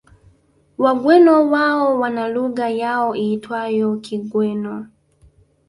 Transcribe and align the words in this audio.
Wagweno 0.77 1.49
wao 1.51 1.99
wana 1.99 2.27
lugha 2.27 2.69
yao 2.69 3.15
iitwayo 3.15 3.95
Kigweno 3.97 4.87